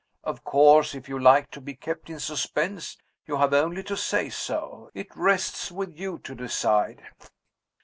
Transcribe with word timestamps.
Of 0.23 0.43
course, 0.43 0.95
if 0.95 1.07
you 1.07 1.19
like 1.19 1.51
to 1.51 1.61
be 1.61 1.75
kept 1.75 2.09
in 2.09 2.19
suspense, 2.19 2.97
you 3.27 3.37
have 3.37 3.53
only 3.53 3.83
to 3.83 3.95
say 3.95 4.31
so. 4.31 4.89
It 4.95 5.15
rests 5.15 5.71
with 5.71 5.93
you 5.95 6.17
to 6.23 6.33
decide." 6.33 7.03